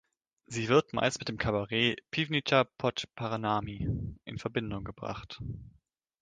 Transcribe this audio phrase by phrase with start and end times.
[0.47, 3.87] Sie wird meist mit dem Kabarett „Piwnica pod Baranami“
[4.25, 5.39] in Verbindung gebracht.